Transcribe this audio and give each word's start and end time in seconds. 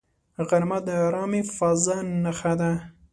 غرمه 0.47 0.77
د 0.85 0.87
آرامې 1.05 1.41
فضاء 1.57 2.01
نښه 2.23 2.53
ده 2.59 2.71